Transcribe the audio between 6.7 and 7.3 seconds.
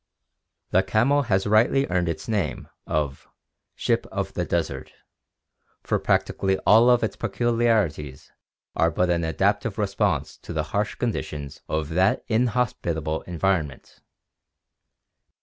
of its